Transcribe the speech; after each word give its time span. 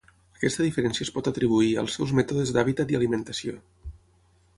Aquesta 0.35 0.63
diferència 0.67 1.05
es 1.07 1.11
pot 1.17 1.29
atribuir 1.31 1.69
als 1.81 1.97
seus 1.99 2.13
mètodes 2.21 2.53
d'hàbitat 2.57 2.95
i 2.95 2.99
alimentació. 3.01 3.55